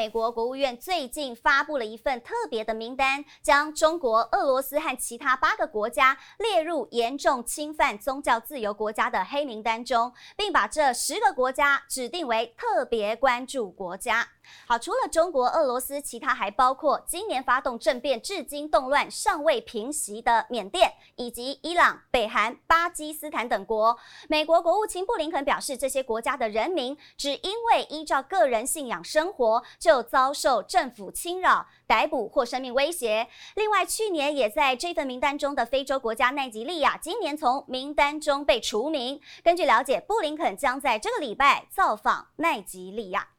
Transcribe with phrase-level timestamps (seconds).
[0.00, 14.26] 美国国务院最近发布了一份特别的名单，将中国、俄罗斯和其他八个国家列入严重侵犯宗教自由国家的黑名单中，并把这十个国家指定为特别关注国家。
[14.66, 23.96] 好，除了中国、俄罗斯，其他还包括今年发动政变、至今动乱尚未平息的缅甸，以及伊朗、北韩、巴基斯坦等国。
[24.28, 33.26] 美国国务卿布林肯表示，这些国家的人民只因为依照个人信仰生活，就遭受政府侵扰、逮捕或生命威胁。
[33.56, 39.20] 另外，去年也在这份名单中的非洲国家奈及利亚，今年从名单中被除名。
[39.42, 43.30] 根据了解，布林肯将在这个礼拜造访奈及利亚。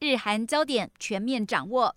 [0.00, 1.96] 日韩焦点全面掌握，